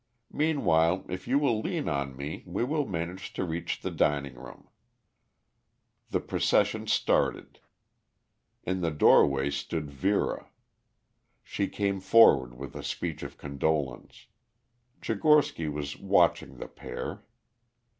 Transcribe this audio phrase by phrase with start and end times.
[0.33, 4.67] Meanwhile, if you will lean on me we will manage to reach the dining room."
[6.09, 7.59] The procession started.
[8.63, 10.49] In the doorway stood Vera.
[11.43, 14.25] She came forward with a speech of condolence.
[15.03, 17.23] Tchigorsky was watching the pair.